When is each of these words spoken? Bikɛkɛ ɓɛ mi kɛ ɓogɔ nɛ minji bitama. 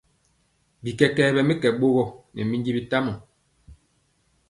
Bikɛkɛ 0.83 1.23
ɓɛ 1.35 1.41
mi 1.47 1.53
kɛ 1.61 1.69
ɓogɔ 1.79 2.03
nɛ 2.33 2.41
minji 2.49 2.71
bitama. 2.77 3.13